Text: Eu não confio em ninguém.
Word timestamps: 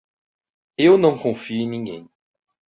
Eu 0.79 0.97
não 0.97 1.15
confio 1.15 1.57
em 1.61 1.69
ninguém. 1.69 2.09